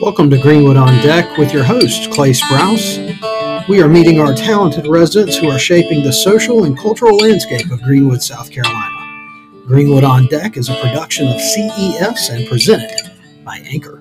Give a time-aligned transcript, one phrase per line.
[0.00, 3.27] Welcome to Greenwood on Deck with your host, Clay Sprouse.
[3.68, 7.82] We are meeting our talented residents who are shaping the social and cultural landscape of
[7.82, 9.66] Greenwood, South Carolina.
[9.66, 13.12] Greenwood on Deck is a production of CES and presented
[13.44, 13.97] by Anchor.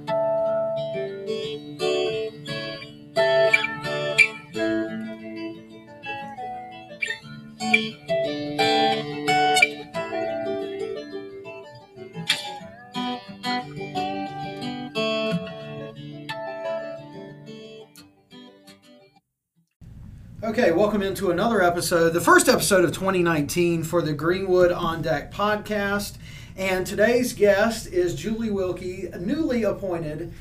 [20.44, 25.34] Okay, welcome into another episode, the first episode of 2019 for the Greenwood on Deck
[25.34, 26.18] podcast.
[26.56, 30.32] And today's guest is Julie Wilkie, newly appointed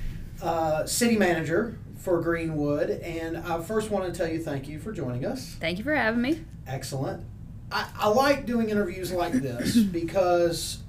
[0.43, 2.91] uh, city manager for Greenwood.
[2.91, 5.57] And I first want to tell you thank you for joining us.
[5.61, 6.45] Thank you for having me.
[6.67, 7.25] Excellent.
[7.73, 10.81] I, I like doing interviews like this because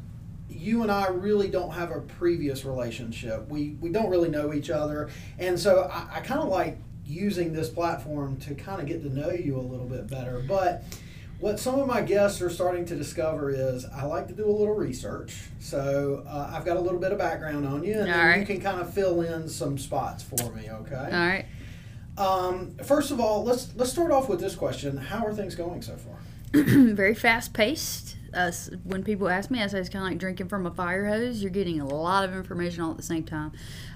[0.50, 3.47] you and I really don't have a previous relationship.
[3.47, 5.09] We, we don't really know each other.
[5.39, 9.09] And so I, I kind of like using this platform to kind of get to
[9.09, 10.44] know you a little bit better.
[10.47, 10.83] But
[11.39, 14.52] what some of my guests are starting to discover is I like to do a
[14.52, 15.35] little research.
[15.59, 18.39] So uh, I've got a little bit of background on you, and right.
[18.39, 20.69] you can kind of fill in some spots for me.
[20.69, 20.95] Okay.
[20.95, 21.45] All right.
[22.17, 25.81] Um, first of all, let's let's start off with this question: How are things going
[25.81, 26.17] so far?
[26.63, 28.16] Very fast paced.
[28.33, 28.52] Uh,
[28.83, 31.42] when people ask me, I say it's kind of like drinking from a fire hose.
[31.42, 33.52] You're getting a lot of information all at the same time.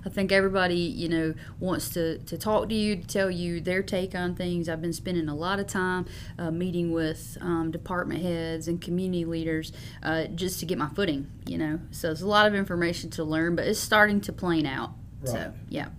[0.06, 3.84] I think everybody, you know, wants to, to talk to you, to tell you their
[3.84, 4.70] take on things.
[4.70, 6.06] I've been spending a lot of time
[6.38, 9.72] uh, meeting with um, department heads and community leaders
[10.04, 11.80] uh, just to get my footing, you know.
[11.92, 14.92] So it's a lot of information to learn, but it's starting to plane out.
[15.22, 15.32] Right.
[15.32, 15.89] So, yeah.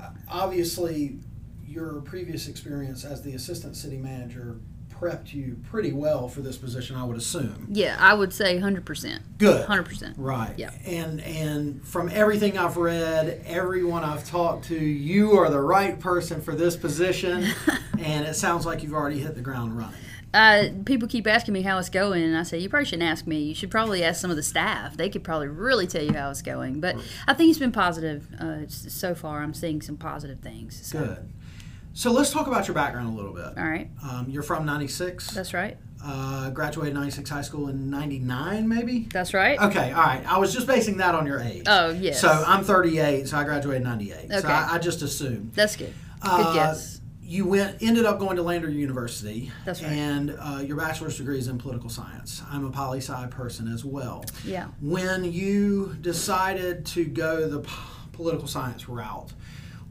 [0.00, 1.18] Uh, obviously,
[1.66, 4.60] your previous experience as the assistant city manager
[5.02, 7.66] prepped you pretty well for this position, I would assume.
[7.70, 9.18] Yeah, I would say 100%.
[9.38, 9.66] Good.
[9.66, 10.14] 100%.
[10.16, 10.54] Right.
[10.56, 10.70] Yeah.
[10.84, 16.40] And and from everything I've read, everyone I've talked to, you are the right person
[16.40, 17.48] for this position.
[17.98, 19.98] and it sounds like you've already hit the ground running.
[20.34, 23.26] Uh, people keep asking me how it's going, and I say you probably shouldn't ask
[23.26, 23.40] me.
[23.40, 24.96] You should probably ask some of the staff.
[24.96, 26.80] They could probably really tell you how it's going.
[26.80, 26.96] But
[27.26, 29.42] I think it's been positive uh, so far.
[29.42, 30.86] I'm seeing some positive things.
[30.86, 31.00] So.
[31.00, 31.28] Good.
[31.94, 33.58] So let's talk about your background a little bit.
[33.58, 35.28] All right, Um, you're from 96.
[35.32, 35.76] that's right.
[36.04, 39.06] Uh, graduated 96 high school in 99, maybe?
[39.12, 39.60] That's right.
[39.60, 40.22] Okay, all right.
[40.26, 41.62] I was just basing that on your age.
[41.68, 42.20] Oh yes.
[42.20, 44.30] So I'm 38, so I graduated in 98.
[44.30, 44.48] So Okay.
[44.48, 45.52] I, I just assumed.
[45.54, 45.92] that's good.
[46.20, 47.00] Good Uh, guess.
[47.22, 49.52] You went, ended up going to Lander University.
[49.64, 49.92] That's right.
[49.92, 52.42] And uh, your bachelor's degree is in political science.
[52.50, 54.24] I'm a poli sci person as well.
[54.44, 54.66] Yeah.
[54.80, 57.72] When you decided to go the p-
[58.12, 59.32] political science route,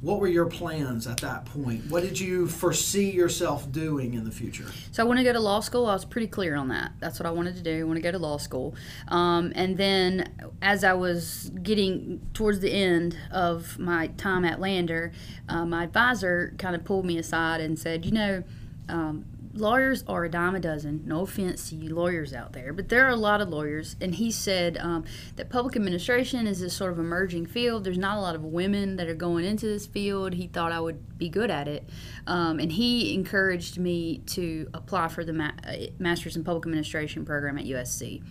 [0.02, 1.86] what were your plans at that point?
[1.90, 4.66] What did you foresee yourself doing in the future?
[4.92, 5.86] So I want to go to law school.
[5.86, 6.94] I was pretty clear on that.
[7.00, 7.82] That's what I wanted to do.
[7.82, 8.74] I want to go to law school.
[9.10, 15.12] Um, and then as I was getting towards the end of my time at Lander,
[15.48, 18.44] uh, my advisor kind of pulled me aside and said, you know,
[18.90, 21.04] um, lawyers are a dime a dozen.
[21.06, 23.96] No offense to you lawyers out there, but there are a lot of lawyers.
[24.02, 27.84] And he said um, that public administration is this sort of emerging field.
[27.84, 30.34] There's not a lot of women that are going into this field.
[30.34, 31.88] He thought I would be good at it.
[32.28, 37.26] Um, and he encouraged me to apply for the ma- uh, Master's in Public Administration
[37.26, 38.24] program at USC.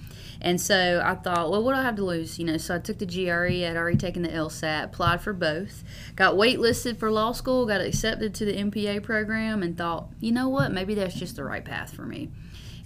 [0.42, 2.38] And so I thought, well, what do I have to lose?
[2.38, 3.66] You know, so I took the GRE.
[3.66, 5.84] I'd already taken the LSAT, applied for both,
[6.16, 10.48] got waitlisted for law school, got accepted to the MPA program, and thought, you know
[10.48, 10.72] what?
[10.72, 12.30] Maybe that's just the right path for me.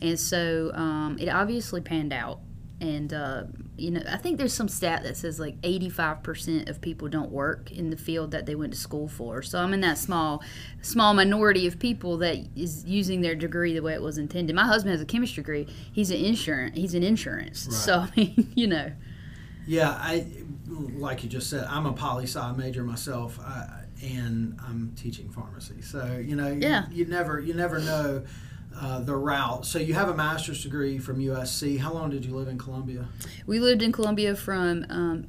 [0.00, 2.40] And so um, it obviously panned out.
[2.80, 3.44] And, uh,
[3.76, 7.70] you know, I think there's some stat that says like 85% of people don't work
[7.70, 9.42] in the field that they went to school for.
[9.42, 10.42] So I'm in that small,
[10.82, 14.54] small minority of people that is using their degree the way it was intended.
[14.54, 15.66] My husband has a chemistry degree.
[15.92, 16.76] He's an insurance.
[16.76, 17.74] He's in insurance.
[17.74, 18.92] So I mean, you know,
[19.66, 20.26] Yeah, I
[20.66, 23.83] like you just said, I'm a poli sci major myself, I,
[24.14, 25.80] and I'm teaching pharmacy.
[25.82, 26.86] So you know, you- Yeah.
[26.90, 28.22] you, never you never know
[28.76, 29.64] uh, the route.
[29.64, 31.78] So you have a master's degree from USC.
[31.78, 33.06] How long did you live in Columbia?
[33.46, 35.26] we lived in Columbia from um,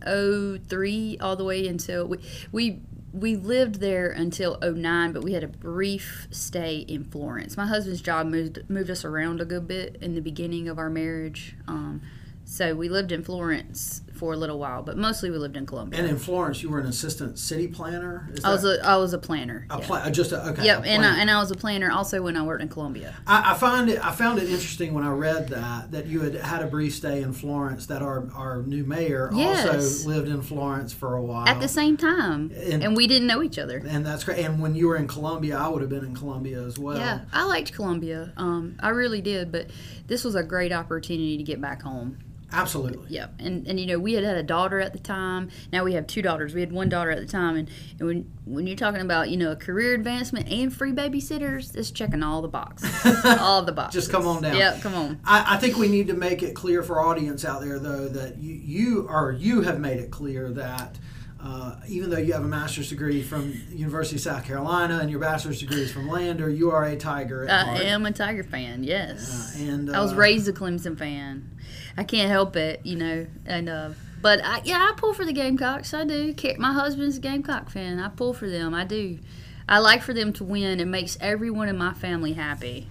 [0.67, 2.17] 03 all the way until we
[2.51, 2.81] we
[3.13, 7.55] we lived there until 09 but we had a brief stay in Florence.
[7.55, 10.89] My husband's job moved moved us around a good bit in the beginning of our
[10.89, 11.55] marriage.
[11.67, 12.01] Um,
[12.45, 15.99] so we lived in Florence for a little while, but mostly we lived in Columbia.
[15.99, 18.29] And in Florence, you were an assistant city planner.
[18.33, 19.67] Is I was a I was a planner.
[19.69, 19.85] a yeah.
[19.85, 20.65] pla- just a, okay.
[20.65, 21.05] Yep, and.
[21.05, 23.15] I, and I was a planner also when I worked in Columbia.
[23.27, 24.03] I, I find it.
[24.03, 27.21] I found it interesting when I read that that you had had a brief stay
[27.21, 27.85] in Florence.
[27.87, 29.67] That our our new mayor Yes.
[29.67, 31.47] also lived in Florence for a while.
[31.47, 33.83] At the same time, And- and, we didn't know each other.
[33.85, 34.39] and that's great.
[34.39, 36.97] And when you were in Columbia, I would have been in Columbia as well.
[36.97, 38.31] Yeah, I liked Columbia.
[38.37, 39.67] Um, I really did, but
[40.07, 42.17] this was a great opportunity to get back home.
[42.51, 43.07] Absolutely.
[43.09, 45.49] Yep, and and you know we had had a daughter at the time.
[45.73, 46.53] Now we have two daughters.
[46.53, 47.69] We had one daughter at the time, and,
[47.99, 51.91] and when when you're talking about you know a career advancement and free babysitters, it's
[51.91, 52.91] checking all the boxes,
[53.39, 54.03] all the boxes.
[54.03, 54.55] Just come on down.
[54.55, 55.19] Yeah, come on.
[55.25, 58.37] I, I think we need to make it clear for audience out there, though, that
[58.37, 60.97] you, you or you have made it clear that
[61.41, 65.19] uh, even though you have a master's degree from University of South Carolina and your
[65.19, 67.81] bachelor's degree is from Lander, you are a Tiger at I heart.
[67.81, 68.83] am a Tiger fan.
[68.83, 71.51] Yes, Uh, and I was uh, raised a Clemson fan.
[71.97, 73.27] I can't help it, you know.
[73.45, 73.89] And uh,
[74.21, 75.93] but I, yeah, I pull for the Gamecocks.
[75.93, 76.33] I do.
[76.57, 77.99] My husband's a Gamecock fan.
[77.99, 78.73] I pull for them.
[78.73, 79.19] I do.
[79.67, 80.79] I like for them to win.
[80.79, 82.87] It makes everyone in my family happy.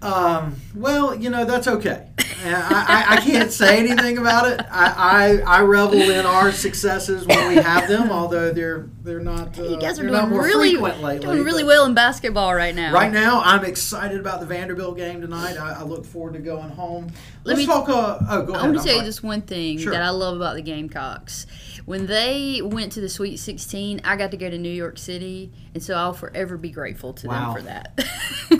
[0.00, 2.06] Um, well, you know that's okay.
[2.44, 4.60] I, I, I can't say anything about it.
[4.70, 9.58] I, I, I revel in our successes when we have them, although they're they're not.
[9.58, 11.18] Uh, You guys are doing really lately.
[11.18, 12.92] doing really well in basketball right now.
[12.92, 15.56] Right now, I'm excited about the Vanderbilt game tonight.
[15.58, 17.06] I, I look forward to going home.
[17.44, 17.88] Let Let's me- talk.
[17.88, 18.64] Uh, oh, go ahead.
[18.64, 19.92] I want to tell you just one thing Sure.
[19.92, 21.46] that I love about the Gamecocks.
[21.88, 25.50] When they went to the Sweet 16, I got to go to New York City,
[25.72, 27.54] and so I'll forever be grateful to Wow.
[27.54, 27.98] them for that.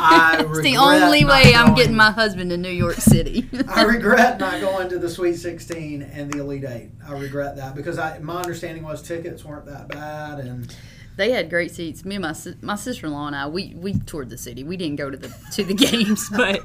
[0.01, 3.47] I it's the only way I'm getting my husband to New York City.
[3.69, 6.93] I regret not going to the Sweet 16 and the Elite Eight.
[7.07, 10.75] I regret that because I, my understanding was tickets weren't that bad, and
[11.19, 12.05] They had great seats.
[12.05, 14.63] Me and my my sister in law and I we, we toured the city.
[14.63, 16.61] We didn't go to the to the games, but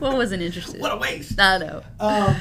[0.00, 0.80] well, wasn't interested.
[0.80, 1.40] what a waste.
[1.40, 1.82] I know.
[2.00, 2.36] Um,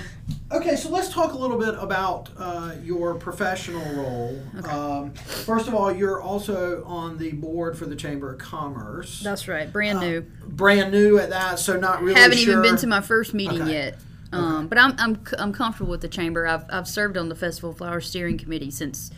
[0.51, 4.41] okay, so let's talk a little bit about uh, your professional role.
[4.65, 9.21] Um, first of all, you're also on the board for the Chamber of Commerce.
[9.21, 9.71] That's right.
[9.71, 10.21] Brand new.
[10.47, 12.53] Brand new at that, so not really Haven't sure.
[12.53, 13.71] even been to my first meeting Okay.
[13.71, 13.99] yet.
[14.33, 16.47] Um, But I'm, I'm I'm comfortable with the chamber.
[16.47, 19.11] I've, I've served on the Festival Flower Steering Committee since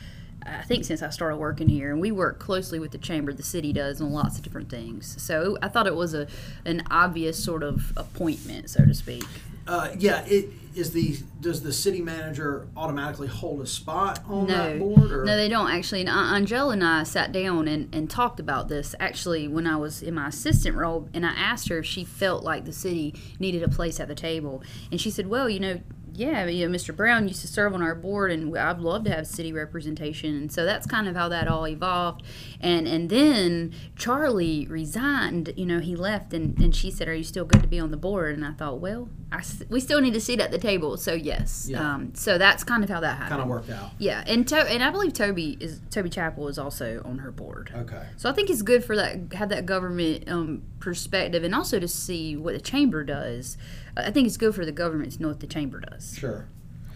[0.46, 3.34] I think since I started working here, and we work closely with the chamber.
[3.34, 5.22] The city does on lots of different things.
[5.22, 6.28] So I thought it was a
[6.66, 9.26] an obvious sort of appointment, so to speak.
[9.66, 14.80] Uh, yeah, it is the does the city manager automatically hold a spot on that
[14.80, 15.12] board?
[15.12, 15.24] Or?
[15.24, 16.02] No, they don't actually.
[16.02, 19.78] And An- Angela and I sat down and, and talked about this actually when I
[19.78, 23.16] was in my assistant role, and I asked her if she felt like the city
[23.40, 25.82] needed a place at the table, and she said, "Well, you know."
[26.16, 26.96] Yeah, you know, Mr.
[26.96, 30.36] Brown used to serve on our board, and I'd love to have city representation.
[30.38, 32.24] And so that's kind of how that all evolved.
[32.62, 35.54] And and then Charlie resigned.
[35.58, 37.92] You know, he left, and, and she said, "Are you still good to be on
[37.92, 40.98] the board?" And I thought, well, I we still need a seat at the table,
[40.98, 41.68] so yes.
[41.70, 41.94] Yeah.
[41.96, 43.30] Um, so that's kind of how that happened.
[43.30, 43.92] kind of worked out.
[43.98, 47.72] Yeah, and to- and I believe Toby is Toby Chapel is also on her board.
[47.76, 48.04] Okay.
[48.18, 51.88] So I think it's good for that have that government um, perspective, and also to
[51.88, 53.58] see what the chamber does.
[53.96, 56.48] I think it's good for the government to know what the chamber does, Sure.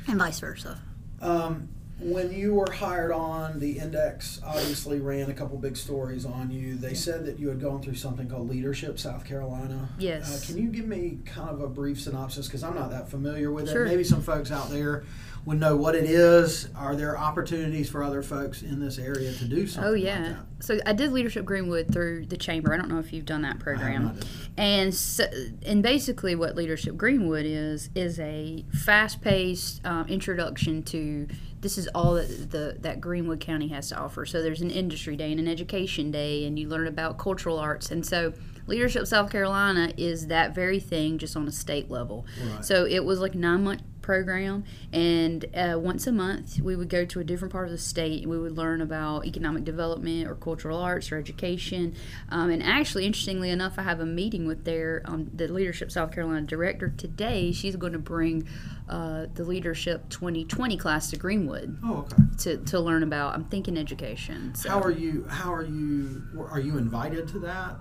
[0.07, 0.81] and vice versa.
[1.21, 1.69] Um,
[1.99, 6.75] when you were hired on, the Index obviously ran a couple big stories on you.
[6.75, 9.89] They said that you had gone through something called Leadership South Carolina.
[9.97, 10.43] Yes.
[10.43, 12.45] Uh, can you give me kind of a brief synopsis?
[12.47, 13.85] Because I'm not that familiar with Sure.
[13.85, 13.89] it.
[13.89, 15.05] Maybe some folks out there
[15.47, 16.67] would know what it is.
[16.75, 19.89] Are there opportunities for other folks in this area to do something?
[19.89, 20.21] Oh like yeah.
[20.21, 20.35] that?
[20.59, 22.73] So I did leadership Greenwood through the chamber.
[22.73, 24.19] I don't know if you've done that program.
[24.57, 25.25] And so,
[25.65, 31.27] and basically, what Leadership Greenwood is is a fast-paced um, introduction to
[31.61, 34.25] this is all that the that Greenwood County has to offer.
[34.25, 37.89] So there's an industry day and an education day, and you learn about cultural arts.
[37.89, 38.33] And so,
[38.65, 42.25] Leadership South Carolina is that very thing, just on a state level.
[42.51, 42.65] Right.
[42.65, 47.19] So it was like nine-month program, and uh, once a month we would go to
[47.19, 50.79] a different part of the state, and we would learn about economic development or cultural
[50.79, 51.93] arts or education.
[52.29, 56.13] Um, and actually, interestingly enough, I have a meeting with their um, the Leadership South
[56.13, 57.51] Carolina director today.
[57.51, 58.47] She's going to bring
[58.87, 62.15] uh, the Leadership 2020 class to Greenwood Oh, okay.
[62.39, 63.33] to, to learn about.
[63.33, 64.55] I'm thinking education.
[64.55, 64.69] So.
[64.69, 65.25] How are you?
[65.29, 66.23] How are you?
[66.49, 67.75] Are you invited to that?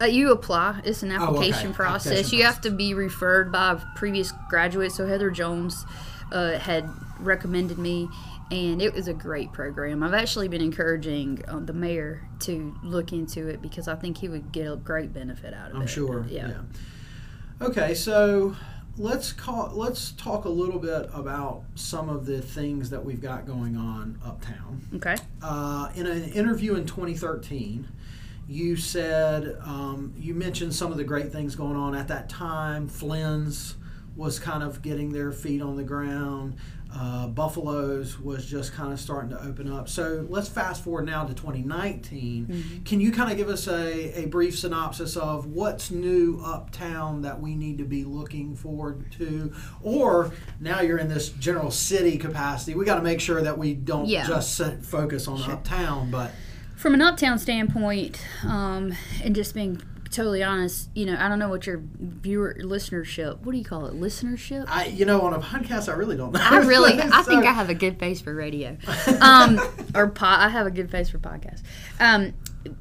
[0.00, 0.80] Uh, you apply.
[0.84, 1.24] It's an Oh, okay.
[1.24, 2.12] application process.
[2.12, 4.92] Application you have to be referred by a previous graduate.
[4.92, 5.84] So Heather Jones
[6.32, 6.88] uh, had
[7.20, 8.08] recommended me,
[8.50, 10.02] and it was a great program.
[10.02, 14.28] I've actually been encouraging um, the mayor to look into it because I think he
[14.28, 15.80] would get a great benefit out of it.
[15.80, 16.26] I'm sure.
[16.28, 16.48] Yeah.
[16.48, 16.60] yeah.
[17.66, 18.56] Okay, so
[18.98, 19.70] let's call.
[19.74, 24.18] Let's talk a little bit about some of the things that we've got going on
[24.24, 24.82] uptown.
[24.96, 25.16] Okay.
[25.40, 27.86] Uh, in an interview in 2013,
[28.48, 32.88] you said um, you mentioned some of the great things going on at that time.
[32.88, 33.76] Flynn's
[34.16, 36.56] was kind of getting their feet on the ground.
[36.96, 39.88] Uh, Buffalo's was just kind of starting to open up.
[39.88, 42.46] So let's fast forward now to 2019.
[42.46, 42.82] Mm-hmm.
[42.84, 47.40] Can you kind of give us a, a brief synopsis of what's new uptown that
[47.40, 49.52] we need to be looking forward to?
[49.82, 53.74] Or now you're in this general city capacity, we got to make sure that we
[53.74, 54.24] don't Yeah.
[54.28, 56.30] just set, focus on uptown, but
[56.84, 61.48] From an uptown standpoint, um, and just being totally honest, you know, I don't know
[61.48, 63.40] what your viewer listenership.
[63.40, 63.94] What do you call it?
[63.94, 64.66] Listenership.
[64.68, 66.40] I, you know, on a podcast, I really don't know.
[66.42, 68.76] I really, I think I have a good face for radio,
[69.22, 69.58] um,
[69.94, 71.62] or po- I have a good face for podcast.
[72.00, 72.34] Um,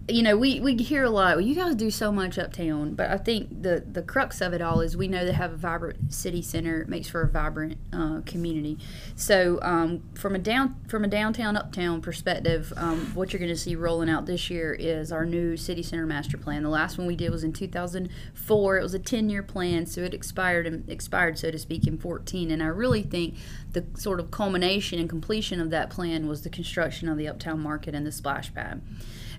[0.07, 1.35] you know, we, we hear a lot.
[1.35, 4.61] Well, you guys do so much uptown, but I think the the crux of it
[4.61, 6.85] all is we know they have a vibrant city center.
[6.87, 8.77] Makes for a vibrant uh, community.
[9.15, 13.57] So um, from a down from a downtown uptown perspective, um, what you're going to
[13.57, 16.63] see rolling out this year is our new city center master plan.
[16.63, 18.77] The last one we did was in 2004.
[18.77, 21.97] It was a 10 year plan, so it expired and expired, so to speak, in
[21.97, 22.51] 14.
[22.51, 23.35] And I really think
[23.73, 27.59] the sort of culmination and completion of that plan was the construction of the Uptown
[27.59, 28.81] Market and the splash pad.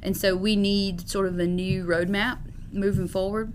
[0.02, 2.38] And so we need sort of a new roadmap
[2.72, 3.52] moving forward.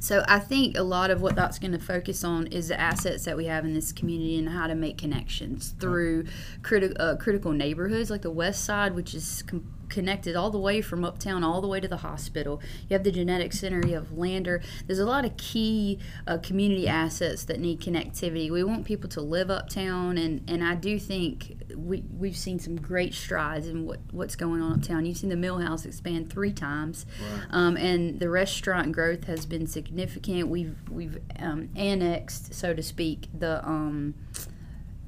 [0.00, 3.24] So I think a lot of what that's going to focus on is the assets
[3.24, 6.26] that we have in this community and how to make connections through
[6.62, 10.80] criti- uh, critical neighborhoods like the West Side, which is com- connected all the way
[10.80, 12.60] from uptown all the way to the hospital.
[12.88, 14.62] You have the genetic center, you have Lander.
[14.86, 18.50] There's a lot of key uh, community assets that need connectivity.
[18.50, 22.76] We want people to live uptown, and, and I do think we we've seen some
[22.76, 25.06] great strides in what what's going on uptown.
[25.06, 27.06] You've seen the Mill House expand three times,
[27.50, 30.48] um, and the restaurant growth has been significant.
[30.48, 34.14] We've we've um, annexed, so to speak, the um,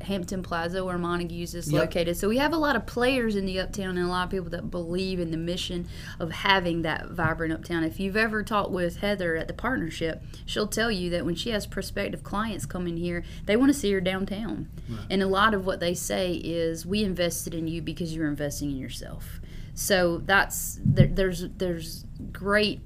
[0.03, 1.81] Hampton Plaza where Montague's is Yep.
[1.81, 2.17] located.
[2.17, 4.51] So we have a lot of players in the uptown and a lot of people
[4.51, 5.87] that believe in the mission
[6.19, 7.85] of having that vibrant uptown.
[7.85, 11.51] If you've ever talked with Heather at the partnership, she'll tell you that when she
[11.51, 14.69] has prospective clients come in here, they want to see her downtown.
[15.09, 18.71] And a lot of what they say is, "We invested in you because you're investing
[18.71, 19.41] in yourself."
[19.75, 22.81] So that's there, there's there's great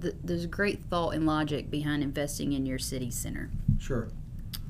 [0.00, 3.50] th- there's great thought and logic behind investing in your city center.
[3.78, 4.08] Sure.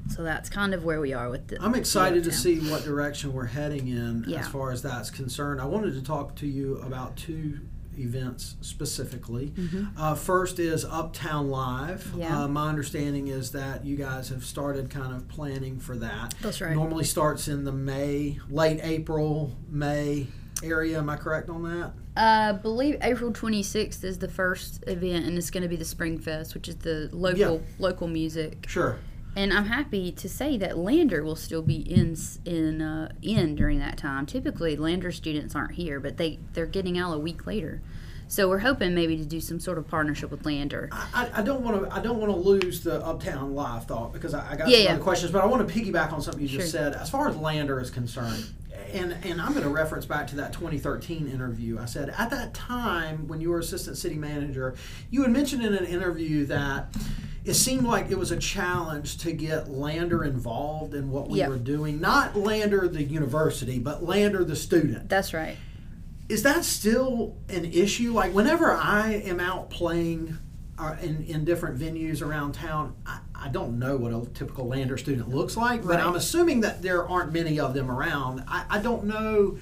[0.08, 1.62] So that's kind of where we are with the.
[1.62, 4.40] I'm excited to see what direction we're heading in Yeah.
[4.40, 5.60] as far as that's concerned.
[5.60, 7.60] I wanted to talk to you about two
[7.96, 9.52] events specifically.
[9.96, 12.02] Uh, first is Uptown Live.
[12.04, 12.20] Mm-hmm.
[12.20, 12.42] Yeah.
[12.42, 16.34] Uh, my understanding is that you guys have started kind of planning for that.
[16.42, 16.74] That's right.
[16.74, 20.26] Normally starts in the May, late April, May
[20.62, 20.98] area.
[20.98, 21.92] Am I correct on that?
[22.16, 26.18] I believe April 26th is the first event, and it's going to be the Spring
[26.18, 27.58] Fest, which is the local Yeah.
[27.78, 28.66] local music.
[28.68, 28.98] Sure.
[29.36, 33.78] And I'm happy to say that Lander will still be in in uh, in during
[33.80, 34.26] that time.
[34.26, 37.80] Typically, Lander students aren't here, but they they're getting out a week later.
[38.26, 40.88] So we're hoping maybe to do some sort of partnership with Lander.
[40.92, 41.94] I, I don't want to.
[41.94, 44.84] I don't want to lose the Uptown Live thought because I, I got Yeah, some
[44.86, 44.92] yeah.
[44.94, 46.94] other questions, but I want to piggyback on something you just said.
[46.94, 48.46] As far as Lander is concerned,
[48.92, 51.78] and and I'm going to reference back to that 2013 interview.
[51.78, 54.74] I said at that time when you were assistant city manager,
[55.10, 56.94] you had mentioned in an interview that.
[57.44, 61.48] It seemed like it was a challenge to get Lander involved in what we Yeah.
[61.48, 62.00] were doing.
[62.00, 65.56] Not Lander the university, but Lander the student That's right.
[66.28, 68.12] is that still an issue?
[68.14, 70.38] Like whenever I am out playing
[70.78, 74.96] uh, in in different venues around town, I, I don't know what a typical Lander
[74.96, 76.04] student looks like, but Right.
[76.04, 78.42] I'm assuming that there aren't many of them around.
[78.48, 79.58] I, I don't know.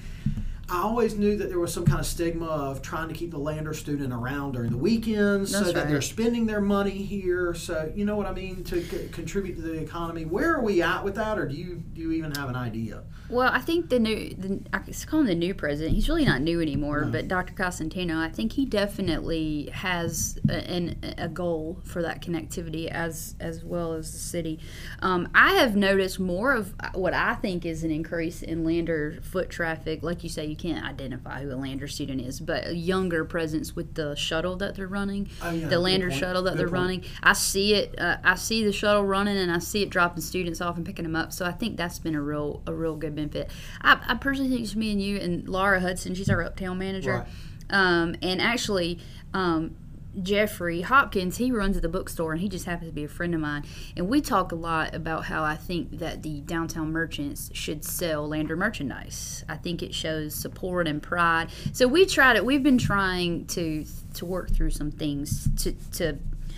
[0.73, 3.37] I always knew that there was some kind of stigma of trying to keep the
[3.37, 7.53] Lander student around during the weekends so That's that they're spending their money here.
[7.53, 10.25] So you know what I mean to c- contribute to the economy.
[10.25, 13.03] Where are we at with that, or do you do you even have an idea?
[13.29, 15.95] Well, I think the new, the, I call him the new president.
[15.95, 17.11] He's really not new anymore, No.
[17.11, 17.53] but Dr.
[17.53, 23.63] Cosentino, I think he definitely has a, an, a goal for that connectivity as as
[23.63, 24.59] well as the city.
[25.01, 29.49] Um, I have noticed more of what I think is an increase in Lander foot
[29.49, 30.03] traffic.
[30.03, 33.75] Like you say, you can't identify who a Lander student is, but a younger presence
[33.75, 36.19] with the shuttle that they're running, Oh, yeah, the Lander point.
[36.19, 36.73] shuttle that Good they're point.
[36.81, 37.03] running.
[37.21, 37.99] I see it.
[37.99, 41.03] Uh, I see the shuttle running, and I see it dropping students off and picking
[41.03, 41.33] them up.
[41.33, 43.51] So I think that's been a real a real good benefit.
[43.81, 46.15] I, I personally think it's me and you and Laura Hudson.
[46.15, 47.27] She's our uptown manager, Right.
[47.69, 48.99] um, and actually.
[49.33, 49.75] Um,
[50.21, 53.41] Jeffrey Hopkins, he runs the bookstore and he just happens to be a friend of
[53.41, 53.63] mine.
[53.97, 58.27] And we talk a lot about how I think that the downtown merchants should sell
[58.27, 59.43] Lander merchandise.
[59.49, 61.49] I think it shows support and pride.
[61.71, 62.45] So we tried it.
[62.45, 66.09] We've been trying to to work through some things to to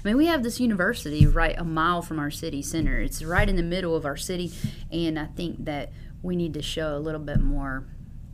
[0.05, 2.99] I mean, we have this university right a mile from our city center.
[2.99, 4.51] It's right in the middle of our city,
[4.91, 7.87] and I think that we need to show a little bit more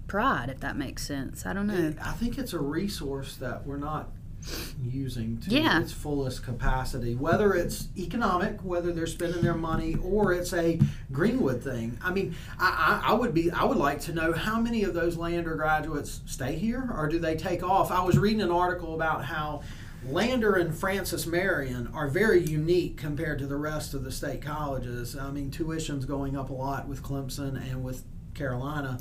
[0.07, 1.45] pride, if that makes sense.
[1.45, 1.73] I don't know.
[1.73, 4.09] And I think it's a resource that we're not
[4.83, 5.81] using to Yeah.
[5.81, 10.79] its fullest capacity, whether it's economic, whether they're spending their money, or it's a
[11.11, 11.97] Greenwood thing.
[12.03, 14.93] I mean, I, I, I would be I would like to know how many of
[14.93, 17.91] those Lander graduates stay here or do they take off.
[17.91, 19.61] I was reading an article about how
[20.07, 25.15] Lander and Francis Marion are very unique compared to the rest of the state colleges.
[25.15, 28.99] I mean, tuition's going up a lot with Clemson and with Carolina.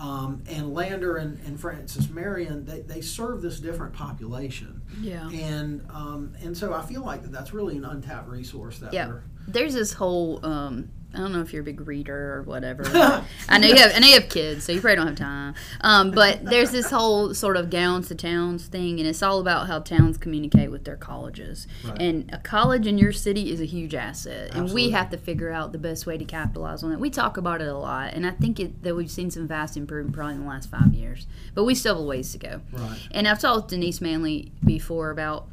[0.00, 4.80] Um, and Lander and, and Francis Marion, they, they serve this different population.
[4.98, 5.28] Yeah.
[5.28, 9.08] And um, and so I feel like that that's really an untapped resource that Yeah.
[9.08, 12.84] we're There's this whole um I don't know if you're a big reader or whatever.
[13.48, 15.54] I know you have I know you have kids, so you probably don't have time.
[15.80, 19.66] Um, but there's this whole sort of gowns to towns thing and it's all about
[19.66, 21.66] how towns communicate with their colleges.
[21.84, 22.00] Right.
[22.00, 24.54] And a college in your city is a huge asset.
[24.54, 27.00] And we have to figure out the best way to capitalize on it.
[27.00, 29.76] We talk about it a lot and I think it, that we've seen some vast
[29.76, 31.26] improvement probably in the last five years.
[31.54, 32.60] But we still have a ways to go.
[32.72, 32.98] right.
[33.10, 35.48] And I've talked to Denise Manley before about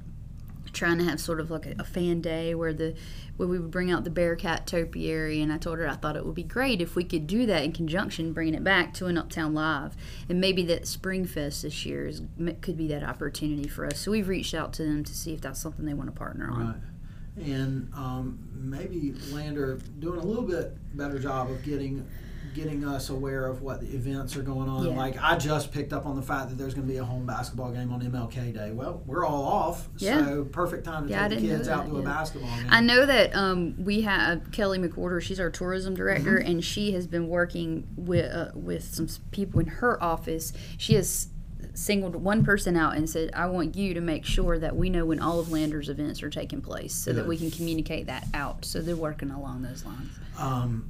[0.77, 2.95] trying to have sort of like a, a fan day where the
[3.35, 6.25] where we would bring out the Bearcat topiary, and I told her I thought it
[6.25, 9.17] would be great if we could do that in conjunction, bringing it back to an
[9.17, 9.95] Uptown Live,
[10.27, 12.21] and maybe that Spring Fest this year is,
[12.61, 13.99] could be that opportunity for us.
[13.99, 16.49] So we've reached out to them to see if that's something they want to partner
[16.49, 16.67] on.
[16.67, 17.45] Right.
[17.47, 22.07] And um, maybe Lander doing a little bit better job of getting
[22.53, 24.85] getting us aware of what the events are going on.
[24.87, 24.95] Yeah.
[24.95, 27.25] Like I just picked up on the fact that there's going to be a home
[27.25, 28.71] basketball game on MLK Day.
[28.71, 30.25] Well, we're all off, Yeah.
[30.25, 32.67] so perfect time to Yeah, take the kids out to a basketball game.
[32.69, 35.21] I know that um, we have Kelly McWhorter.
[35.21, 36.47] She's our tourism director, Mm-hmm.
[36.51, 40.53] and she has been working with uh, with some people in her office.
[40.77, 41.29] She has
[41.73, 45.05] singled one person out and said, "I want you to make sure that we know
[45.05, 48.65] when all of Lander's events are taking place, so that we can communicate that out."
[48.65, 50.11] So they're working along those lines.
[50.39, 50.89] Um,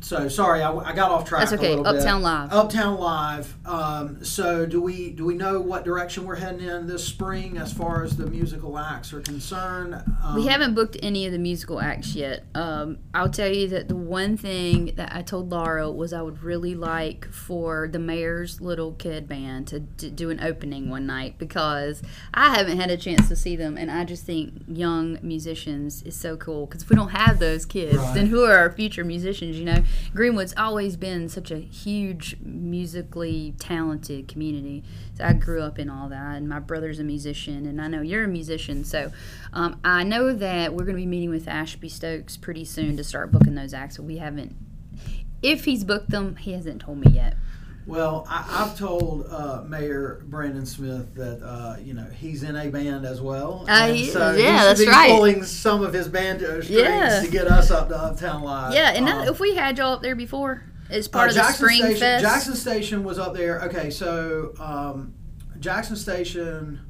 [0.00, 1.40] so sorry, I, I got off track.
[1.40, 1.72] That's okay.
[1.72, 1.96] A little bit.
[2.00, 2.52] Uptown Live.
[2.52, 3.54] Uptown Live.
[3.66, 7.72] Um, so do we do we know what direction we're heading in this spring as
[7.72, 9.94] far as the musical acts are concerned?
[10.22, 12.44] Um, We haven't booked any of the musical acts yet.
[12.54, 16.42] Um, I'll tell you that the one thing that I told Laura was I would
[16.42, 21.38] really like for the mayor's little kid band to, to do an opening one night
[21.38, 22.02] because
[22.34, 26.16] I haven't had a chance to see them, and I just think young musicians is
[26.16, 26.66] so cool.
[26.66, 28.14] Because if we don't have those kids, Right.
[28.14, 29.58] then who are our future musicians?
[29.58, 29.82] You know,
[30.14, 34.84] Greenwood's always been such a huge musically talented community.
[35.14, 38.02] So I grew up in all that, and my brother's a musician, and I know
[38.02, 38.84] you're a musician.
[38.84, 39.12] So
[39.52, 43.04] um, I know that we're going to be meeting with Ashby Stokes pretty soon to
[43.04, 43.98] start booking those acts.
[43.98, 44.54] We haven't.
[45.42, 47.36] If he's booked them, he hasn't told me yet.
[47.88, 52.68] Well, I, I've told uh, Mayor Brandon Smith that uh, you know he's in a
[52.68, 53.64] band as well.
[53.66, 55.10] Uh, he- so yeah, that's be right.
[55.10, 57.20] Pulling some of his banjo strings Yeah.
[57.24, 58.74] to get us up to Uptown Live.
[58.74, 61.40] Yeah, and Um, if we had y'all up there before as part uh, of the
[61.40, 63.62] Jackson Spring Station, Fest, Jackson Station was up there.
[63.62, 65.14] Okay, so um,
[65.58, 66.80] Jackson Station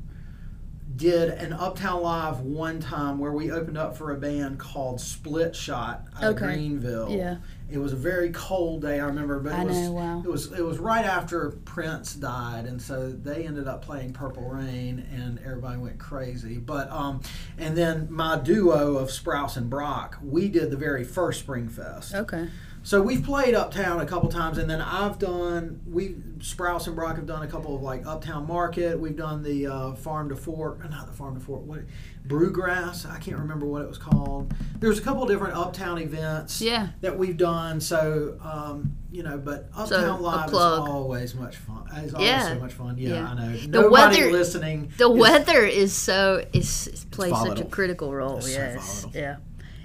[0.96, 5.54] did an Uptown Live one time where we opened up for a band called Split
[5.54, 7.08] Shot out of Greenville.
[7.10, 7.36] Yeah.
[7.70, 10.22] It was a very cold day, I remember, but it I was know, wow.
[10.24, 14.48] it was it was right after Prince died, and so they ended up playing Purple
[14.48, 16.56] Rain, and everybody went crazy.
[16.56, 17.20] But um,
[17.58, 22.14] and then my duo of Sprouse and Brock, we did the very first Spring Fest.
[22.14, 22.48] okay,
[22.82, 27.16] So we've played Uptown a couple times, and then I've done we Sprouse and Brock
[27.16, 28.98] have done a couple of like Uptown Market.
[28.98, 31.80] We've done the uh, Farm to Fork, uh, not the Farm to Fork, what
[32.26, 33.10] Brewgrass.
[33.10, 34.54] I can't remember what it was called.
[34.78, 36.88] There's a couple of different Uptown events yeah.
[37.00, 37.80] that we've done.
[37.80, 41.84] So um, you know, but Uptown a Live is always much fun.
[41.96, 42.48] It's always Yeah.
[42.54, 42.96] so much fun.
[42.96, 43.28] Yeah, Yeah.
[43.28, 43.56] I know.
[43.56, 44.92] The Nobody weather- listening.
[44.96, 48.38] The is- weather is so is, plays such a critical role.
[48.38, 49.20] It's yes, volatile.
[49.20, 49.36] yeah.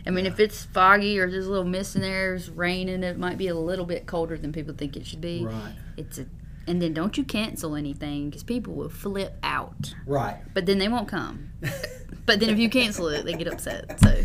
[0.06, 0.32] I mean, Yeah.
[0.32, 3.48] if it's foggy or there's a little mist in there, it's raining, it might be
[3.48, 5.46] a little bit colder than people think it should be.
[5.46, 5.76] Right.
[5.98, 6.26] It's a,
[6.68, 10.38] and then don't you cancel anything because people will flip out, Right.
[10.54, 11.52] but then they won't come.
[12.26, 14.00] but then if you cancel it, they get upset.
[14.00, 14.24] So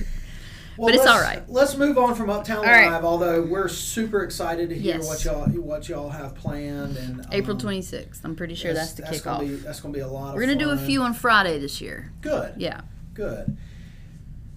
[0.77, 1.43] Well, But it's all right.
[1.51, 2.89] Let's move on from Uptown right.
[2.89, 3.05] Live.
[3.05, 5.07] Although we're super excited to hear Yes.
[5.09, 9.03] what y'all what y'all have planned and April um, 26th, I'm pretty sure that's, the
[9.03, 9.41] Gonna kickoff.
[9.41, 10.37] be, that's going to be a lot.
[10.37, 12.13] We're of gonna do a few on Friday this year.
[12.21, 12.55] Good.
[12.59, 12.83] Yeah.
[13.15, 13.57] Good.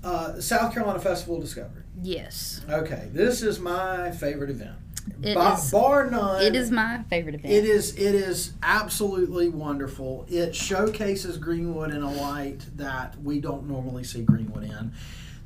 [0.04, 1.84] Uh, South Carolina Festival of Discovery.
[2.02, 2.62] Yes.
[2.70, 4.76] Okay, this is my favorite event.
[5.22, 6.42] It Ba- is- bar none.
[6.42, 7.54] It is my favorite event.
[7.54, 10.26] It is it is absolutely wonderful.
[10.30, 14.94] It showcases Greenwood in a light that we don't normally see Greenwood in.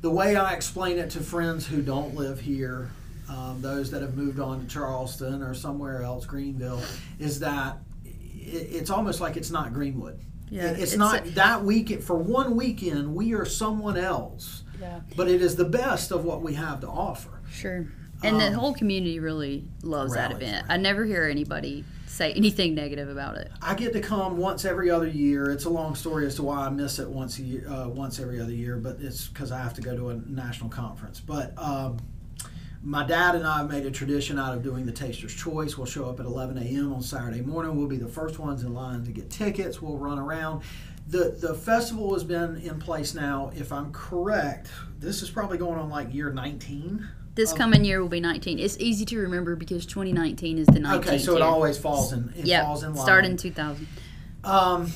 [0.00, 2.90] The way I explain it to friends who don't live here,
[3.28, 6.82] um, those that have moved on to Charleston or somewhere else, Greenville,
[7.18, 8.08] is that it,
[8.70, 10.20] it's almost like it's not Greenwood.
[10.50, 12.04] Yeah, it's, it's not a- that weekend.
[12.04, 15.00] For one weekend, we are someone else, Yeah.
[15.16, 17.40] but it is the best of what we have to offer.
[17.50, 17.86] Sure.
[18.22, 20.66] And the Um, whole community really loves that event.
[20.68, 23.50] I never hear anybody say anything negative about it.
[23.60, 25.50] I get to come once every other year.
[25.50, 28.18] It's a long story as to why I miss it once a year, uh, once
[28.18, 31.20] every other year, but it's because I have to go to a national conference.
[31.20, 31.98] But um,
[32.86, 35.76] my dad and I have made a tradition out of doing the Taster's Choice.
[35.76, 36.92] We'll show up at 11 a.m.
[36.92, 37.76] on Saturday morning.
[37.76, 39.82] We'll be the first ones in line to get tickets.
[39.82, 40.62] We'll run around.
[41.08, 44.70] The, the festival has been in place now, if I'm correct,
[45.00, 47.08] this is probably going on like year 19.
[47.34, 48.60] This coming year will be 19.
[48.60, 52.32] It's easy to remember because 2019 is the 19th Okay, so it always falls in,
[52.36, 53.04] it Yep, falls in line.
[53.04, 53.86] started in 2000.
[54.44, 54.92] Um,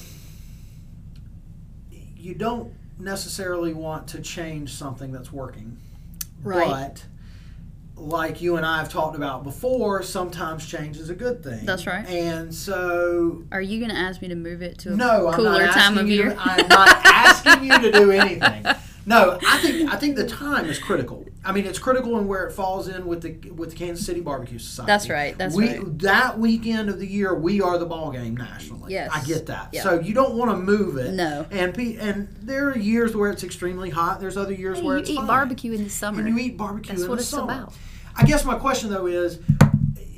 [2.17, 5.77] you don't necessarily want to change something that's working.
[6.43, 6.69] Right.
[6.69, 7.05] But
[8.01, 11.65] like you and I have talked about before, sometimes change is a good thing.
[11.67, 12.07] That's right.
[12.07, 15.67] And so Are you going to ask me to move it to a no, cooler
[15.69, 16.31] time of year?
[16.31, 18.65] To, I'm not asking you to do anything.
[19.07, 21.27] No, I think I think the time is critical.
[21.43, 24.21] I mean, it's critical in where it falls in with the with the Kansas City
[24.21, 24.87] Barbecue Society.
[24.87, 25.99] That's right, that's we, right.
[26.01, 28.93] That weekend of the year, we are the ball game nationally.
[28.93, 29.11] Yes.
[29.13, 29.71] I get that.
[29.73, 29.83] Yeah.
[29.83, 31.13] So you don't want to move it.
[31.15, 31.47] No.
[31.51, 34.21] And pe- and there are years where it's extremely hot.
[34.21, 35.27] There's other years Hey, where you it's eat fine.
[35.27, 36.21] barbecue in the summer.
[36.21, 37.53] And you eat barbecue That's in what the it's summer.
[37.53, 37.75] about.
[38.21, 39.39] I guess my question though is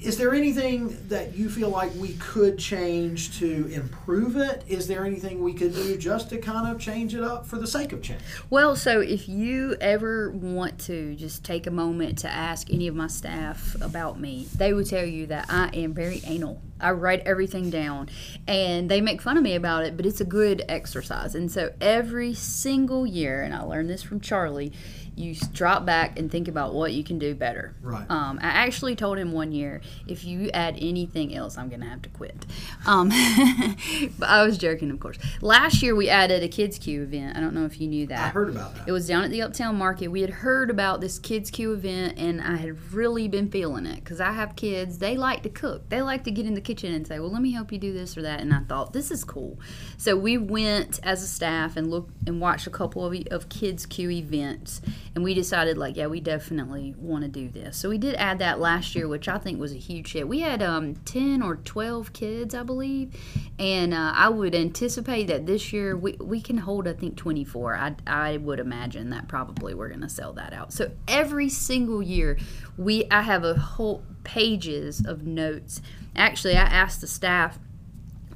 [0.02, 4.64] is there anything that you feel like we could change to improve it?
[4.66, 7.66] Is there anything we could do just to kind of change it up for the
[7.68, 8.20] sake of change?
[8.50, 12.96] Well, so if you ever want to just take a moment to ask any of
[12.96, 16.60] my staff about me, they would tell you that I am very anal.
[16.83, 18.09] I write everything down
[18.47, 21.35] and they make fun of me about it, but it's a good exercise.
[21.35, 24.73] And so every single year, and I learned this from Charlie,
[25.14, 27.75] you drop back and think about what you can do better.
[27.83, 28.11] Right.
[28.11, 31.87] Um, I actually told him one year, if you add anything else, I'm going to
[31.87, 32.47] have to quit.
[32.87, 33.09] Um,
[34.18, 35.18] but I was joking, of course.
[35.42, 37.37] Last year, we added a Kids Q event.
[37.37, 38.18] I don't know if you knew that.
[38.18, 38.88] I heard about that.
[38.88, 40.09] It was down at the Uptown Market.
[40.09, 43.97] We had heard about this Kids Q event, and I had really been feeling it
[43.97, 44.99] because I have kids.
[44.99, 45.90] They like to cook.
[45.90, 47.92] They like to get in the kitchen and say, "Well, let me help you do
[47.92, 49.58] this or that." And I thought this is cool.
[49.96, 53.87] So we went as a staff and looked and watched a couple of, of Kids
[53.87, 54.80] Q events,
[55.14, 57.76] and we decided like, yeah, we definitely want to do this.
[57.76, 60.28] So we did add that last year, which I think was a huge hit.
[60.28, 63.14] We had um, ten or twelve kids, I believe,
[63.58, 67.76] and uh, I would anticipate that this year we, we can hold I think 24
[67.76, 72.02] I, I would imagine that probably we're going to sell that out so every single
[72.02, 72.38] year
[72.76, 75.80] we I have a whole pages of notes.
[76.14, 77.58] Actually I asked the staff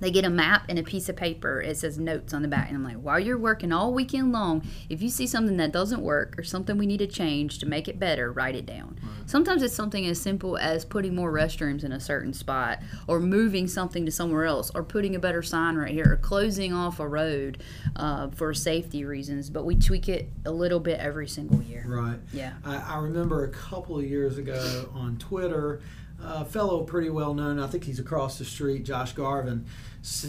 [0.01, 1.61] they get a map and a piece of paper.
[1.61, 2.69] It says notes on the back.
[2.69, 6.03] And I'm like, while you're working all weekend long, if you see something that doesn't
[6.03, 8.99] work or something we need to change to make it better, write it down.
[9.27, 12.79] Sometimes it's something as simple as putting more restrooms in a certain spot
[13.09, 16.73] or moving something to somewhere else or putting a better sign right here or closing
[16.73, 17.63] off a road
[17.97, 19.51] uh, for safety reasons.
[19.51, 21.85] But we tweak it a little bit every single year.
[21.87, 22.19] Right.
[22.33, 22.55] Yeah.
[22.65, 25.81] I, I remember a couple of years ago on Twitter,
[26.27, 29.67] a fellow pretty well known, I think he's across the street, Josh Garvin,
[30.03, 30.25] s-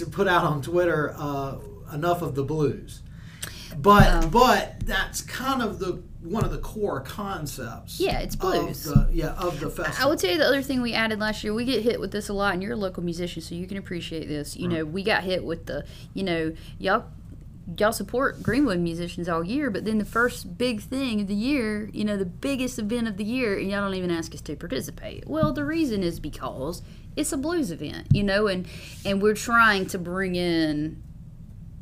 [0.00, 1.56] s- put out on Twitter uh,
[1.92, 3.00] enough of the blues.
[3.76, 4.28] But Oh.
[4.28, 7.98] but that's kind of the one of the core concepts.
[7.98, 8.86] Yeah, it's blues.
[8.86, 10.06] Of the, yeah, of the festival.
[10.06, 11.52] I would say the other thing we added last year.
[11.54, 13.78] We get hit with this a lot, and you're a local musician, so you can
[13.78, 14.56] appreciate this.
[14.56, 17.04] You know, we got hit with the, you know, y'all
[17.78, 21.88] y'all support Greenwood musicians all year, but then the first big thing of the year,
[21.92, 24.56] you know, the biggest event of the year, and y'all don't even ask us to
[24.56, 25.26] participate.
[25.26, 26.82] Well, the reason is because
[27.16, 28.66] it's a blues event, you know, and
[29.04, 31.02] and we're trying to bring in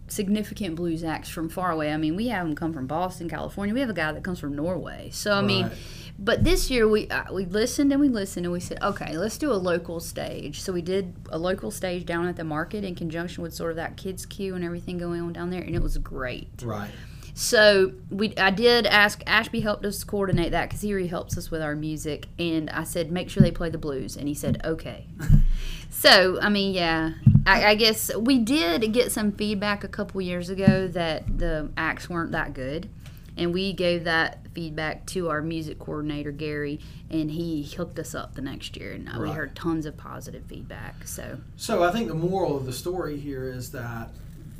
[0.08, 1.92] significant blues acts from far away.
[1.92, 3.72] I mean, we have them come from Boston, California.
[3.72, 5.10] We have a guy that comes from Norway.
[5.12, 5.76] So I mean, Right.
[6.22, 9.38] But this year we uh, we listened and we listened and we said, okay, let's
[9.38, 10.60] do a local stage.
[10.60, 13.76] So we did a local stage down at the market in conjunction with sort of
[13.76, 16.48] that kids Q and everything going on down there, and it was great.
[16.62, 16.90] right.
[17.32, 21.50] So we, I did ask Ashby helped us coordinate that because he really helps us
[21.50, 24.60] with our music, and I said make sure they play the blues, and he said
[24.62, 25.06] okay.
[25.90, 27.12] so I mean, yeah,
[27.46, 32.10] I, I guess we did get some feedback a couple years ago that the acts
[32.10, 32.90] weren't that good,
[33.36, 38.34] and we gave that feedback to our music coordinator Gary, and he hooked us up
[38.34, 41.06] the next year, and we heard tons of positive feedback.
[41.06, 44.10] So So I think the moral of the story here is that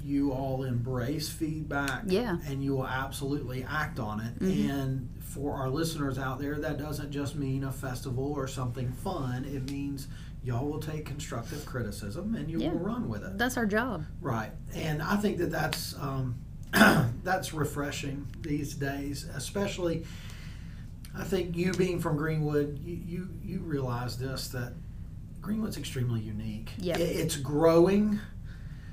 [0.04, 2.38] you all embrace feedback Yeah.
[2.48, 4.38] and you will absolutely act on it.
[4.40, 4.70] Mhm.
[4.70, 9.44] And for our listeners out there, that doesn't just mean a festival or something fun.
[9.44, 10.08] It means
[10.42, 12.70] y'all will take constructive criticism and you Yeah.
[12.72, 13.36] will run with it.
[13.36, 14.04] that's our job.
[14.22, 16.36] Right, and I think that that's um,
[17.24, 20.04] that's refreshing these days, especially.
[21.16, 24.72] I think you being from Greenwood, you you, you realize this that
[25.40, 26.70] Greenwood's extremely unique.
[26.78, 26.98] Yep.
[27.00, 28.20] It- it's growing,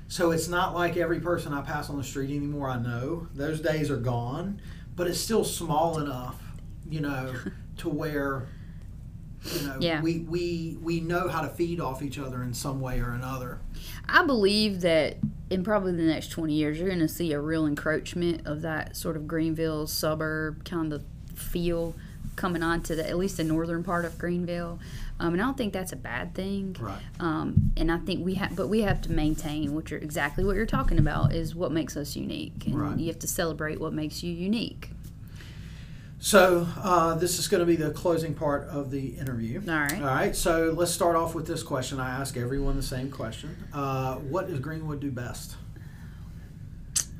[0.08, 3.28] so it's not like every person I pass on the street anymore I know.
[3.34, 4.60] Those days are gone,
[4.96, 6.42] but it's still small enough,
[6.90, 7.32] you know,
[7.78, 8.48] to where
[9.44, 10.02] You know, Yeah.
[10.02, 13.60] we, we we know how to feed off each other in some way or another.
[14.08, 15.18] I believe that
[15.50, 18.96] in probably the next 20 years, you're going to see a real encroachment of that
[18.96, 21.02] sort of Greenville suburb kind of
[21.34, 21.94] feel
[22.36, 24.78] coming onto the at least the northern part of Greenville.
[25.18, 26.76] Um, and I don't think that's a bad thing.
[26.78, 27.00] Right.
[27.18, 30.54] Um, and I think we have, but we have to maintain what you're exactly what
[30.54, 32.98] you're talking about is what makes us unique, and Right.
[32.98, 34.90] you have to celebrate what makes you unique.
[36.20, 39.60] So uh, this is going to be the closing part of the interview.
[39.68, 40.00] All right.
[40.00, 40.36] All right.
[40.36, 42.00] So let's start off with this question.
[42.00, 43.56] I ask everyone the same question.
[43.72, 45.56] Uh, what does Greenwood do best?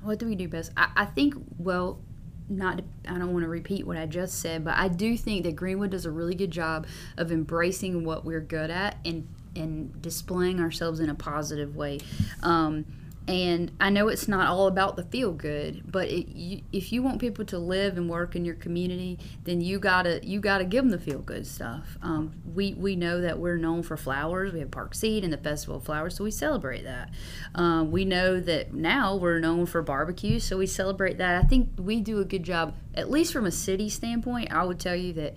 [0.03, 0.73] What do we do best?
[0.77, 2.01] I, I think, well,
[2.49, 2.81] not.
[3.07, 5.91] I don't want to repeat what I just said, but I do think that Greenwood
[5.91, 11.01] does a really good job of embracing what we're good at and and displaying ourselves
[11.01, 12.01] in a positive way.
[12.43, 12.87] Um,
[13.29, 17.03] and I know it's not all about the feel good, but it, you, if you
[17.03, 20.83] want people to live and work in your community, then you gotta you gotta give
[20.83, 21.99] them the feel good stuff.
[22.03, 24.55] Um, we we know that we're known for flowers.
[24.55, 27.11] We have Park Seed and the Festival of Flowers, so we celebrate that.
[27.55, 31.45] Um, we know that now we're known for barbecue, so we celebrate that.
[31.45, 34.51] I think we do a good job, at least from a city standpoint.
[34.51, 35.37] I would tell you that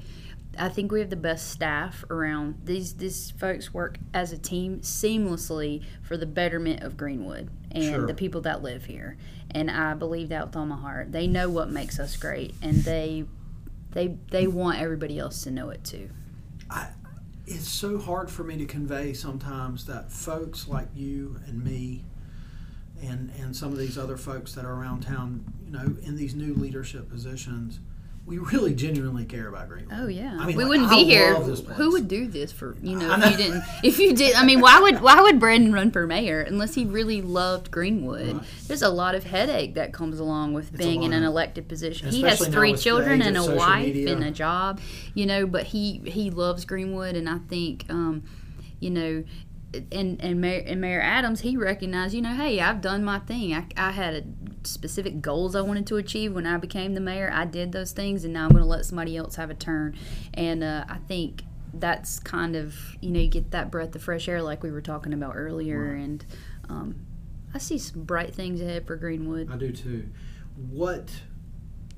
[0.58, 2.62] I think we have the best staff around.
[2.66, 8.06] These these folks work as a team seamlessly for the betterment of Greenwood and Sure.
[8.06, 9.18] the people that live here.
[9.52, 11.12] And I believe that with all my heart.
[11.12, 13.26] They know what makes us great, and they
[13.92, 16.10] they they want everybody else to know it too.
[16.70, 16.90] I,
[17.48, 22.04] It's so hard for me to convey sometimes that folks like you and me
[23.02, 26.36] and and some of these other folks that are around town, you know, in these
[26.36, 27.80] new leadership positions,
[28.32, 29.94] we really genuinely care about Greenwood.
[30.00, 31.36] Oh yeah, I mean, we like, wouldn't I be here.
[31.36, 33.64] Who would do this for you know I if you didn't?
[33.84, 36.86] If you did, I mean, why would why would Brandon run for mayor unless he
[36.86, 38.38] really loved Greenwood?
[38.38, 38.46] Right.
[38.68, 42.10] There's a lot of headache that comes along with a being in an elected position.
[42.10, 44.14] He has three children and a wife media.
[44.14, 44.80] and a job,
[45.14, 45.46] you know.
[45.46, 48.24] But he he loves Greenwood, and I think, um,
[48.80, 49.24] you know.
[49.92, 53.54] And and Mayor, and Mayor Adams, he recognized, you know, hey, I've done my thing.
[53.54, 54.24] I, I had a
[54.68, 57.32] specific goals I wanted to achieve when I became the mayor.
[57.34, 59.96] I did those things, and now I'm going to let somebody else have a turn.
[60.34, 64.28] And uh, I think that's kind of you know you get that breath of fresh
[64.28, 66.02] air like we were talking about earlier, Right.
[66.04, 66.26] and
[66.68, 67.06] um,
[67.54, 69.50] I see some bright things ahead for Greenwood.
[69.50, 70.10] I do too.
[70.70, 71.10] What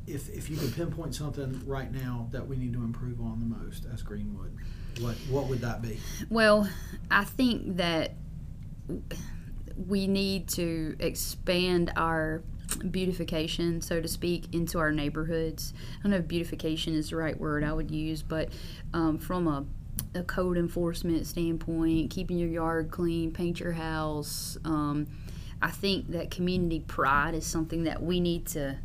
[0.05, 3.45] if if you could pinpoint something right now that we need to improve on the
[3.47, 4.55] most as Greenwood?
[4.99, 5.99] What what would that be?
[6.29, 6.69] Well,
[7.09, 8.13] I think that
[9.87, 12.43] we need to expand our
[12.89, 15.73] beautification, so to speak, into our neighborhoods.
[15.99, 18.49] I don't know if beautification is the right word I would use, but
[18.93, 19.65] um, from a,
[20.15, 24.57] a code enforcement standpoint, keeping your yard clean, paint your house.
[24.65, 25.07] Um,
[25.61, 28.77] I think that community pride is something that we need to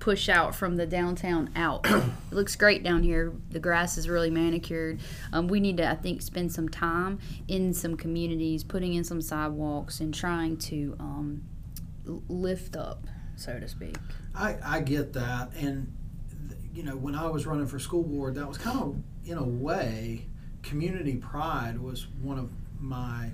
[0.00, 1.84] push out from the downtown out.
[1.90, 3.32] it looks great down here.
[3.50, 5.00] The grass is really manicured.
[5.32, 9.20] Um, we need to, I think, spend some time in some communities, putting in some
[9.20, 11.44] sidewalks and trying to um,
[12.04, 13.06] lift up,
[13.36, 13.96] so to speak.
[14.34, 15.92] I, I get that, and
[16.72, 19.44] you know when I was running for school board, that was kind of in a
[19.44, 20.26] way,
[20.62, 23.30] community pride was one of my.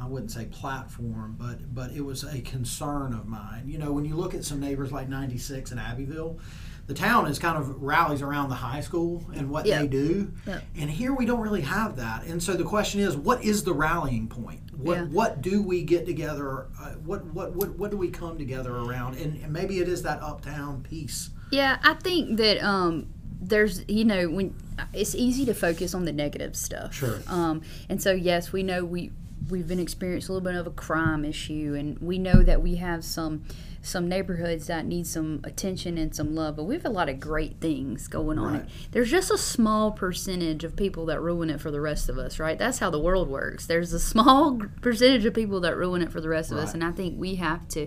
[0.00, 3.64] I wouldn't say platform, but but it was a concern of mine.
[3.66, 6.38] You know, when you look at some neighbors like 96 and Abbeville,
[6.86, 10.32] the town is kind of rallies around the high school and what they do.
[10.76, 12.24] And here we don't really have that.
[12.24, 14.60] And so the question is, what is the rallying point?
[14.76, 15.04] What Yeah.
[15.04, 16.66] what do we get together?
[16.78, 19.16] Uh, what, what what what do we come together around?
[19.16, 21.30] And, and maybe it is that uptown piece.
[21.50, 23.06] Yeah, I think that um,
[23.40, 24.54] there's, you know, when
[24.92, 26.92] it's easy to focus on the negative stuff.
[26.94, 27.20] Sure.
[27.28, 29.12] Um, and so, yes, we know we
[29.54, 32.74] we've been experiencing a little bit of a crime issue, and we know that we
[32.74, 33.44] have some
[33.80, 37.20] some neighborhoods that need some attention and some love, but we have a lot of
[37.20, 38.54] great things going on.
[38.54, 38.68] Right.
[38.90, 42.38] There's just a small percentage of people that ruin it for the rest of us,
[42.40, 42.58] right?
[42.58, 43.66] That's how the world works.
[43.66, 46.82] There's a small percentage of people that ruin it for the rest of us, and
[46.82, 47.86] I think we have to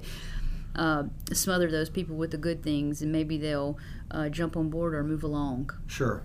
[0.76, 1.04] uh,
[1.34, 3.78] smother those people with the good things, and maybe they'll
[4.10, 5.72] uh, jump on board or move along.
[5.88, 6.24] Sure.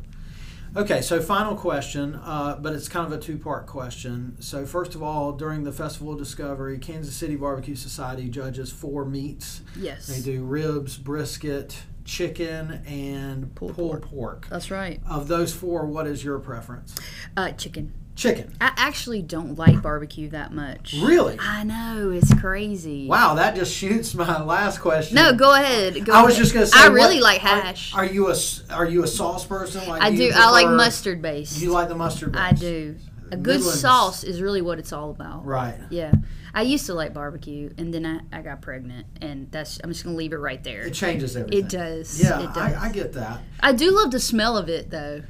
[0.74, 4.36] Okay, so final question, uh, but it's kind of a two part question.
[4.40, 9.04] So, first of all, during the Festival of Discovery, Kansas City Barbecue Society judges four
[9.04, 9.60] meats.
[9.78, 14.10] Yes, They do ribs, brisket, chicken, and Pulled pulled pork.
[14.10, 14.46] pork.
[14.48, 14.98] that's right.
[15.06, 16.94] Of those four, what is your preference?
[17.36, 17.92] Uh, chicken.
[18.14, 18.52] Chicken.
[18.60, 20.94] I actually don't like barbecue that much.
[21.02, 21.38] Really?
[21.40, 23.06] I know it's crazy.
[23.06, 25.14] Wow, that just shoots my last question.
[25.16, 26.04] No, go ahead.
[26.04, 26.42] Go I was ahead.
[26.44, 26.78] just going to say.
[26.78, 27.94] I what- really like hash.
[27.94, 28.36] Are, you a
[28.70, 29.88] are you a sauce person?
[29.88, 30.30] Like I do.
[30.34, 31.60] I like mustard based.
[31.62, 32.36] You like the mustard?
[32.36, 32.96] I do.
[33.30, 35.46] A good Midlands- sauce is really what it's all about.
[35.46, 35.78] Right.
[35.88, 36.12] Yeah.
[36.54, 40.04] I used to like barbecue, and then I, I got pregnant, and that's I'm just
[40.04, 40.82] gonna leave it right there.
[40.82, 41.60] It changes everything.
[41.64, 42.22] It does.
[42.22, 42.56] Yeah, It does.
[42.58, 43.40] I, I get that.
[43.60, 45.22] I do love the smell of it though.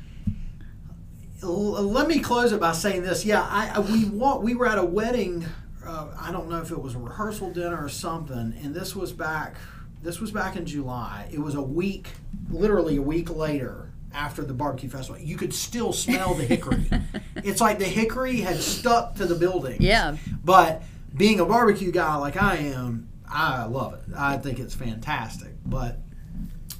[1.42, 3.24] Let me close it by saying this.
[3.24, 5.44] Yeah, I, we wa- we were at a wedding.
[5.85, 9.12] Uh, I don't know if it was a rehearsal dinner or something, and this was
[9.12, 9.57] back.
[10.02, 11.28] This was back in July.
[11.33, 12.09] It was a week,
[12.50, 15.20] literally a week later after the barbecue festival.
[15.20, 16.88] You could still smell the hickory.
[17.37, 19.78] it's like the hickory had stuck to the building.
[19.81, 20.16] Yeah.
[20.44, 20.83] But
[21.16, 24.00] being a barbecue guy like I am, I love it.
[24.16, 25.52] I think it's fantastic.
[25.64, 25.98] But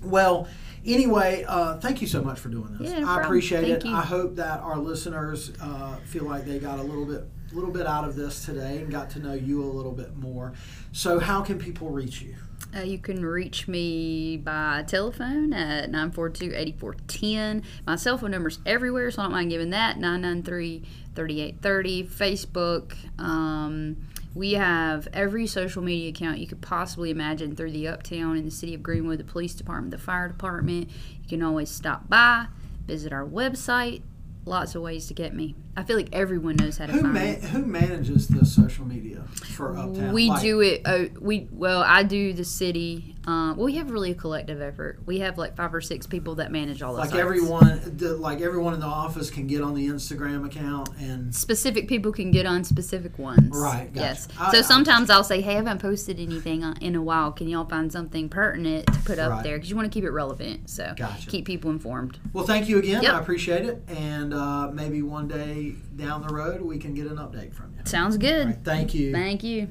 [0.03, 0.49] well,
[0.87, 2.91] anyway, uh, thank you so much for doing this.
[2.91, 3.89] Yeah, no I appreciate Thank it.
[3.89, 3.95] you.
[3.95, 7.87] I hope that our listeners uh, feel like they got a little bit, little bit
[7.87, 10.53] out of this today and got to know you a little bit more.
[10.93, 12.35] So, how can people reach you?
[12.75, 17.65] Uh, you can reach me by telephone at 942-8410.
[17.87, 19.99] My cell phone number's everywhere, so I don't mind giving that.
[19.99, 22.09] 993-3830.
[22.09, 22.95] Facebook.
[23.19, 23.99] Um,
[24.35, 28.51] we have every social media account you could possibly imagine through the Uptown in the
[28.51, 30.89] city of Greenwood, the police department, the fire department.
[31.23, 32.47] You can always stop by,
[32.87, 34.03] visit our website.
[34.45, 35.55] Lots of ways to get me.
[35.77, 39.23] I feel like everyone knows how to Who find ma- who manages the social media
[39.55, 40.13] for Uptown?
[40.13, 40.83] We Like, do it.
[40.85, 43.17] Uh, we well, I do the city.
[43.27, 44.99] Uh, well, we have really a collective effort.
[45.07, 47.21] We have like five or six people that manage all like sites.
[47.21, 51.87] everyone, the, like everyone in the office can get on the Instagram account and Specific
[51.89, 53.57] people can get on specific ones.
[53.57, 54.05] Right, gotcha.
[54.07, 54.29] Yes.
[54.39, 57.31] I- so I- sometimes I'll say, "Hey, I haven't posted anything in a while.
[57.33, 59.45] Can y'all find something pertinent to put up Right.
[59.45, 59.57] there?
[59.57, 60.69] Because you want to keep it relevant.
[60.69, 61.31] So Gotcha.
[61.31, 62.19] keep people informed.
[62.33, 63.05] Well, thank you again.
[63.05, 63.15] Yep.
[63.15, 65.62] I appreciate it, and uh, maybe one day
[65.97, 67.81] down the road we can get an update from you.
[67.85, 68.41] Sounds good.
[68.41, 69.13] All right, thank you.
[69.13, 69.69] Thank you.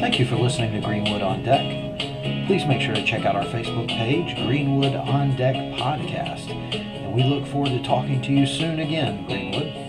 [0.00, 1.98] Thank you for listening to Greenwood on Deck.
[2.46, 6.50] Please make sure to check out our Facebook page, Greenwood on Deck Podcast.
[6.50, 9.81] And we look forward to talking to you soon again, Greenwood.